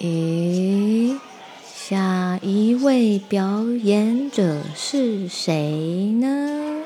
[0.00, 1.18] 诶，
[1.64, 6.82] 下一位表演者是谁呢？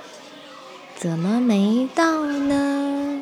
[0.96, 3.20] 怎么没到呢？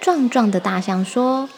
[0.00, 1.48] 壮壮的大象说：“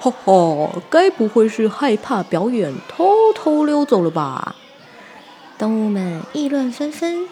[0.00, 4.56] 哈哈，该不会是害怕表演，偷偷溜走了吧？”
[5.58, 7.28] 动物们议论纷纷，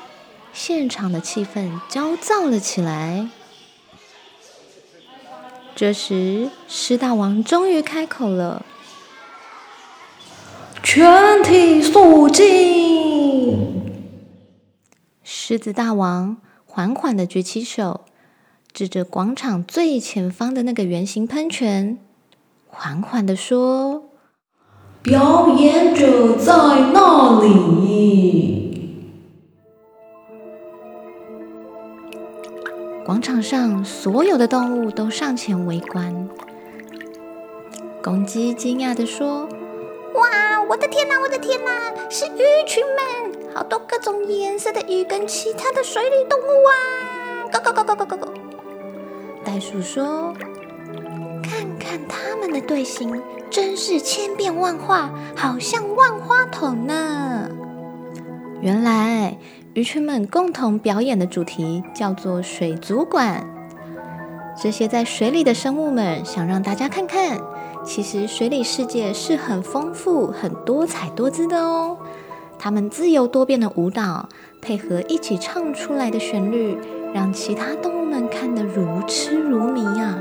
[0.52, 3.30] 现场的气氛焦躁了起来。
[5.74, 8.66] 这时，狮大王终于开口了
[10.82, 13.80] ：“全体肃静！”
[15.24, 18.02] 狮子大王缓缓的举起手，
[18.72, 21.98] 指着广场最前方的那个圆形喷泉，
[22.66, 24.10] 缓缓的说
[25.02, 26.52] ：“表演者在
[26.92, 28.39] 那里。”
[33.10, 36.28] 广场上所有的动物都上前围观。
[38.00, 39.48] 公鸡惊讶的说
[40.14, 43.52] ：“哇，我的天哪，我的天哪，是鱼群们！
[43.52, 48.32] 好多各种颜色的鱼跟其他的水里动物啊！”go go go go go go go。
[49.44, 50.32] 袋鼠说
[51.42, 57.50] ：“看看它们的队形，真是千变万化，好像万花筒呢。”
[58.62, 59.36] 原来。
[59.80, 63.42] 鱼群们共同表演的主题叫做水族馆。
[64.54, 67.40] 这些在水里的生物们想让大家看看，
[67.82, 71.96] 其实水里世界是很丰富、很多彩多姿的哦。
[72.58, 74.28] 它们自由多变的舞蹈，
[74.60, 76.76] 配合一起唱出来的旋律，
[77.14, 80.18] 让其他动物们看得如痴如迷啊！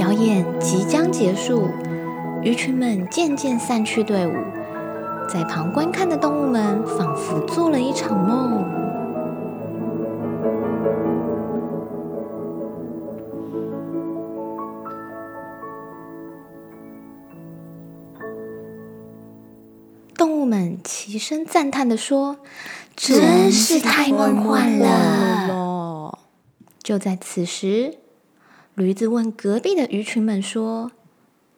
[0.00, 1.68] 表演即将结束，
[2.42, 4.32] 鱼群们渐渐散去队伍，
[5.28, 8.64] 在旁观看的动物们仿佛做了一场梦。
[20.16, 22.38] 动物们齐声赞叹的说
[22.96, 26.18] ：“真是太梦幻了！”
[26.82, 27.99] 就在此时。
[28.74, 30.92] 驴子问隔壁的鱼群们说：“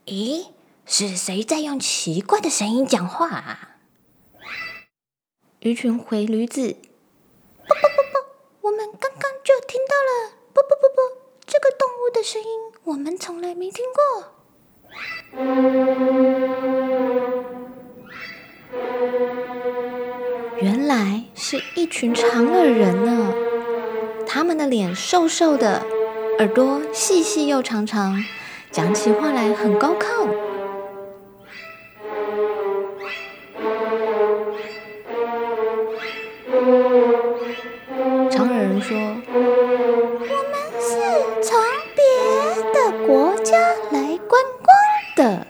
[0.07, 0.47] 咦，
[0.87, 3.77] 是谁在用奇怪的声音讲话啊？”
[5.61, 6.63] 鱼群回驴子
[7.69, 8.19] ：“不不不不，
[8.67, 10.33] 我们刚刚就听到了！
[10.53, 11.01] 不不不不，
[11.47, 12.49] 这个动物的声音
[12.85, 14.03] 我们从来没听过。”
[20.61, 23.33] 原来是一群长耳人呢，
[24.27, 25.87] 他们的脸瘦瘦的。
[26.39, 28.25] 耳朵细细又长长，
[28.71, 30.29] 讲起话来很高亢。
[38.31, 38.97] 长耳人说
[39.29, 40.97] ：“我们是
[41.43, 41.61] 从
[41.95, 42.03] 别
[42.73, 43.57] 的国家
[43.91, 44.75] 来观光
[45.17, 45.47] 的。”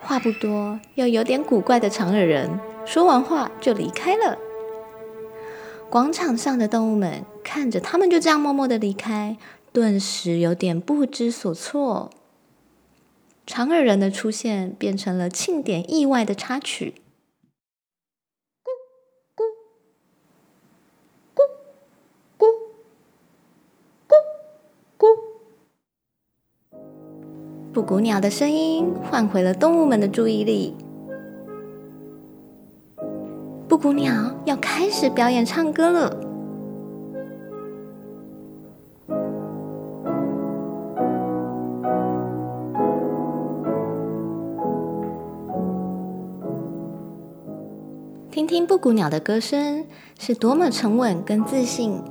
[0.00, 4.36] 话不多，又有点古怪的长耳人说完话就离开了。
[5.94, 9.36] 广场上的动物们看着他们就这样默默的离开，
[9.72, 12.10] 顿时有点不知所措。
[13.46, 16.94] 长耳人的出现变成了庆典意外的插曲。
[18.64, 18.70] 咕
[19.36, 19.44] 咕
[21.36, 21.44] 咕
[24.08, 24.14] 咕
[24.98, 25.14] 咕
[26.72, 26.76] 咕，
[27.72, 30.74] 布谷鸟的声音唤回了动物们的注意力。
[33.84, 36.08] 布谷鸟要开始表演唱歌了。
[48.30, 49.84] 听听布谷鸟的歌声
[50.18, 52.02] 是多么沉稳跟自信。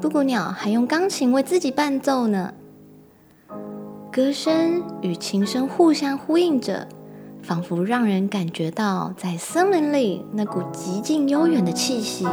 [0.00, 2.54] 布谷鸟还用钢琴为自己伴奏呢。
[4.10, 6.88] 歌声与琴声互相呼应着。
[7.44, 12.26] 仿佛让人感觉到在森林里那股极尽悠远的气息。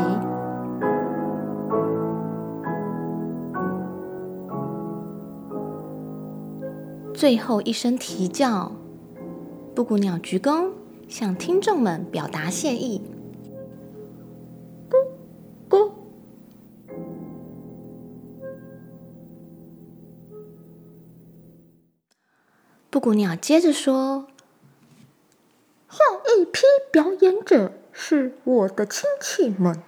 [7.14, 8.72] 最后一声啼叫，
[9.76, 10.70] 布谷鸟鞠躬，
[11.10, 13.02] 向听众们表达谢意。
[14.90, 14.96] 咕
[15.70, 15.92] 咕，
[22.90, 24.31] 布谷鸟接着说。
[26.92, 29.82] 表演者是我的亲戚们，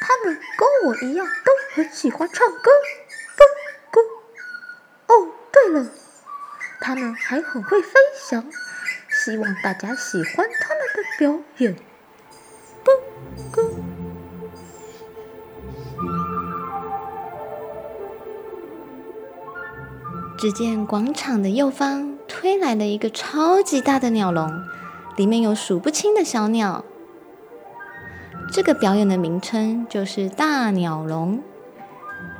[0.00, 2.70] 他们跟我一样都很喜欢唱歌，
[3.36, 3.42] 咕
[3.92, 3.98] 咕。
[5.12, 5.90] 哦，对了，
[6.80, 8.46] 他们还很会飞翔，
[9.10, 11.74] 希望大家喜欢他们的表演，
[12.84, 12.90] 咕
[13.52, 13.74] 咕。
[20.38, 24.48] 只见广场的右方推来了一个超级大的鸟笼，
[25.18, 26.84] 里面有数不清的小鸟。
[28.52, 31.42] 这个表演的名称就是大鸟笼。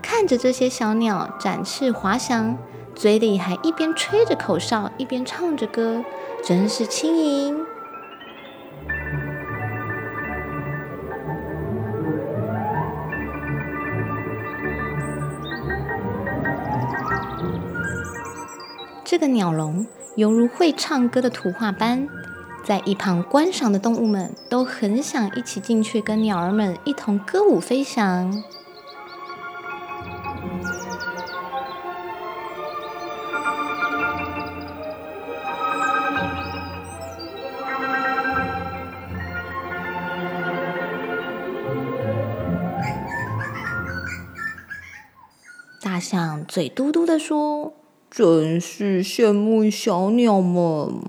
[0.01, 2.57] 看着这些小鸟展翅滑翔，
[2.95, 6.05] 嘴里还一边吹着口哨，一边唱着歌，
[6.45, 7.67] 真是轻盈。
[19.05, 19.85] 这个鸟笼
[20.15, 22.09] 犹如会唱歌的图画般。
[22.69, 28.45] 在一旁观赏的动物们都很想一起进去，跟鸟儿们一同歌舞飞翔。
[45.81, 47.73] 大象嘴嘟嘟的说
[48.11, 51.09] ：“真是羡慕小鸟们。”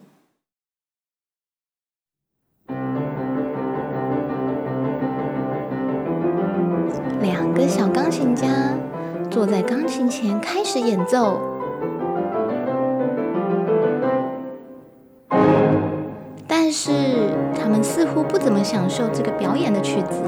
[10.10, 11.40] 前开始演奏，
[16.48, 16.92] 但是
[17.56, 20.24] 他们似乎不怎么享受这个表演的曲子，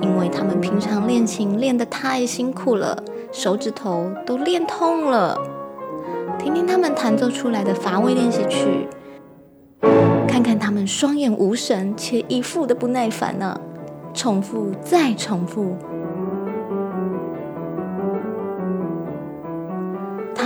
[0.00, 5.38] 因为他们平常练琴练得太辛苦了，手指头都练痛了。
[6.38, 8.88] 听听他们弹奏出来的乏味练习曲，
[10.26, 13.60] 看看他们双眼无神且一副的不耐烦呢，
[14.12, 15.76] 重复再重复。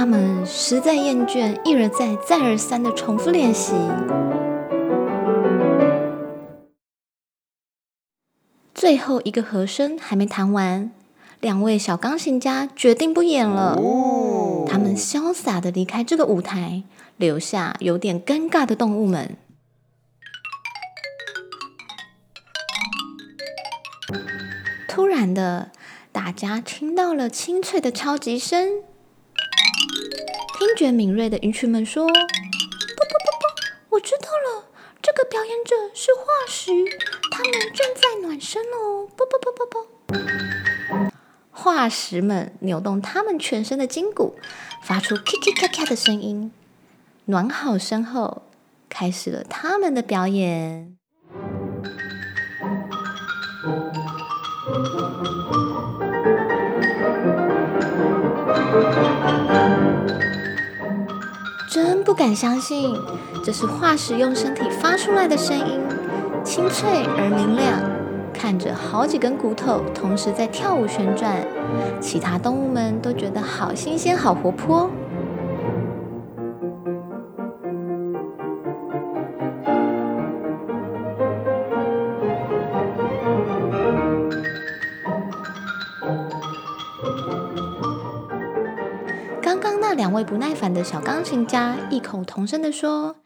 [0.07, 3.75] 他们实在厌倦一而再、再而三的重复练习。
[8.73, 10.93] 最后一个和声还没弹完，
[11.41, 13.75] 两位小钢琴家决定不演了。
[14.69, 16.85] 他们潇洒的离开这个舞台，
[17.17, 19.37] 留下有点尴尬的动物们。
[24.87, 25.73] 突然的，
[26.13, 28.85] 大家听到了清脆的敲击声。
[30.59, 32.25] 听觉敏锐的鱼群们说：“不不不
[33.91, 34.65] 不，我知道了，
[35.03, 36.71] 这个表演者是化石，
[37.31, 39.87] 他们正在暖身哦。”不不不不不，
[41.51, 44.37] 化石们扭动他们全身的筋骨，
[44.83, 46.51] 发出咔咔咔咔的声音。
[47.27, 48.43] 暖好身后，
[48.89, 50.96] 开始了他们的表演。
[62.07, 62.97] 不敢相信，
[63.43, 65.81] 这是化石用身体发出来的声音，
[66.45, 67.83] 清脆而明亮。
[68.33, 71.45] 看着好几根骨头同时在跳舞旋转，
[72.01, 74.89] 其他动物们都觉得好新鲜、好活泼。
[90.17, 93.17] 位不耐烦的小钢琴家异口同声的说：“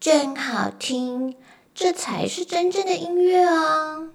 [0.00, 1.36] 真好听，
[1.72, 4.08] 这才是真正的音乐啊！”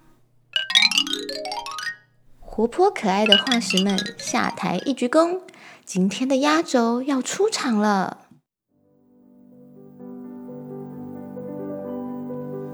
[2.39, 5.39] 活泼可爱的化石们下台一鞠躬，
[5.85, 8.17] 今天的压轴要出场了！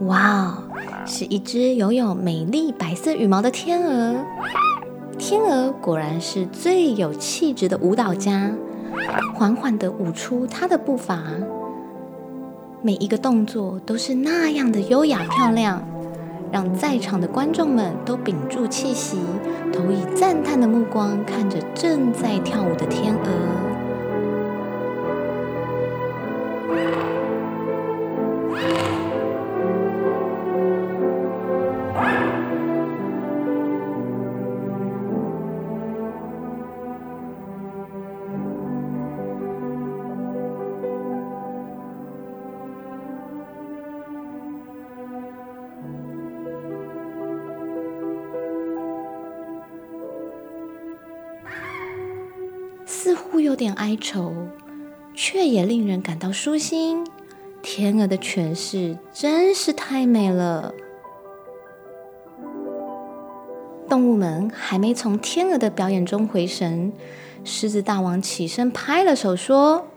[0.07, 0.63] 哇哦，
[1.05, 4.25] 是一只拥有美丽白色羽毛的天鹅。
[5.19, 8.51] 天鹅果然是最有气质的舞蹈家。
[9.33, 11.21] 缓缓地舞出他的步伐，
[12.81, 15.81] 每一个动作都是那样的优雅漂亮，
[16.51, 19.17] 让在场的观众们都屏住气息，
[19.71, 23.66] 投以赞叹的目光看着正在跳舞的天鹅。
[53.07, 54.33] 似乎有点哀愁，
[55.15, 57.07] 却也令人感到舒心。
[57.61, 60.73] 天鹅的诠释真是太美了。
[63.87, 66.91] 动物们还没从天鹅的表演中回神，
[67.45, 69.87] 狮子大王起身拍了手说：“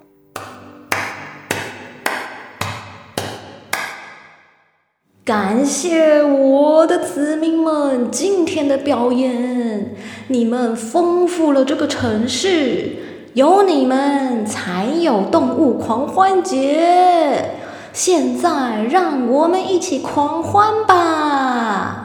[5.23, 9.95] 感谢我的子民们今天的表演，
[10.29, 12.97] 你们丰富了这个城市，
[13.35, 17.51] 有你们才有动物狂欢节。
[17.93, 22.00] 现在让我们一起狂欢吧！”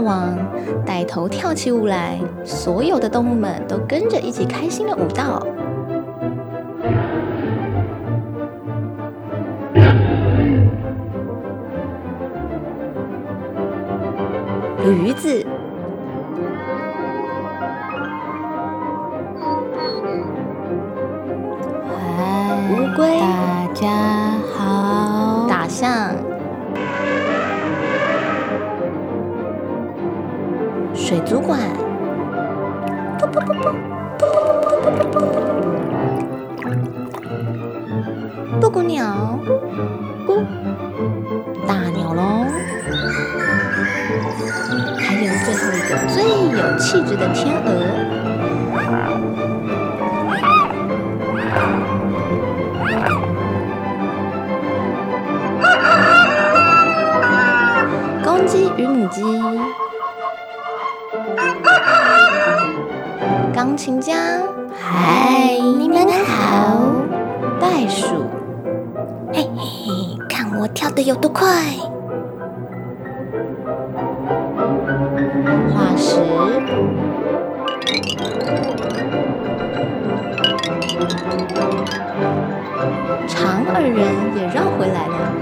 [0.00, 0.34] 大王
[0.86, 5.46] 带头跳起舞来，所有的动物们都跟着一起开心的舞蹈。
[14.82, 15.44] 驴子、
[22.70, 24.32] 乌龟、大家
[31.30, 31.60] 水族馆、
[38.60, 39.38] 布谷鸟、
[40.26, 40.42] 咕、
[41.68, 42.48] 大鸟笼，
[44.98, 46.12] 还有最后一个最
[46.50, 47.68] 有气质的天鹅。
[58.24, 59.22] 公鸡与母鸡，
[63.80, 64.12] 琴家，
[64.78, 66.92] 嗨，你们好！
[67.58, 68.26] 袋鼠，
[69.32, 71.48] 嘿嘿，看我跳的有多快！
[75.72, 76.20] 化石，
[83.26, 83.96] 长耳人
[84.36, 85.32] 也绕回来了。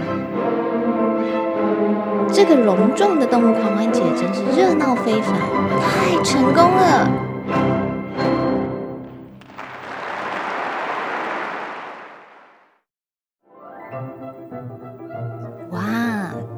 [2.32, 5.34] 这个隆重的动物狂欢节真是热闹非凡，
[5.80, 7.10] 太成功了！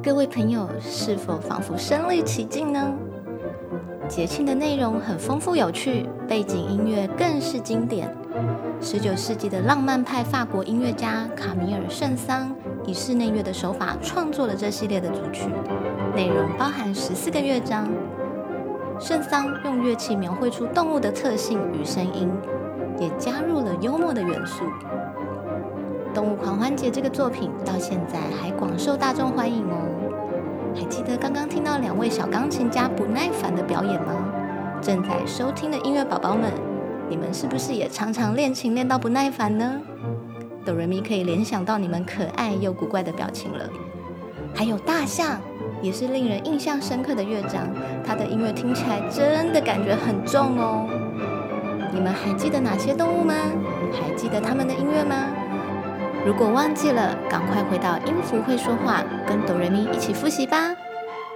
[0.03, 2.91] 各位朋友是否仿佛身临其境呢？
[4.09, 8.11] 节庆的内容很丰富有趣，背景音乐更是经典。
[8.81, 12.51] 十九世纪的浪漫派法国音乐家卡米尔·圣桑
[12.83, 15.47] 以室内乐的手法创作了这系列的组曲，
[16.15, 17.87] 内容包含十四个乐章。
[18.99, 22.27] 圣桑用乐器描绘出动物的特性与声音，
[22.99, 24.63] 也加入了幽默的元素。
[26.13, 29.87] 《动物狂欢节》这个作品到现在还广受大众欢迎哦。
[30.73, 34.13] 还记得刚刚听到两位小钢琴家不耐烦的表演吗？
[34.81, 36.51] 正在收听的音乐宝宝们，
[37.09, 39.79] 你们是不是也常常练琴练到不耐烦呢？
[40.65, 43.69] 哆瑞咪可以联想到你们可爱又古怪的表情了。
[44.55, 45.39] 还有大象，
[45.81, 47.67] 也是令人印象深刻的乐章，
[48.05, 50.87] 它的音乐听起来真的感觉很重哦。
[51.93, 53.33] 你们还记得哪些动物吗？
[53.91, 55.27] 还记得他们的音乐吗？
[56.23, 60.75] 如果忘记了，赶快回到音符会说话，跟哆瑞咪一起复习吧。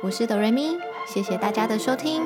[0.04, 0.78] 我是哆瑞咪，
[1.08, 2.22] 谢谢大家的收听，